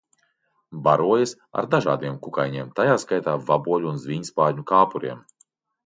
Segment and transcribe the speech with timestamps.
[0.87, 5.27] Barojas ar dažādiem kukaiņiem, tajā skaitā vaboļu un zvīņspārņu kāpuriem.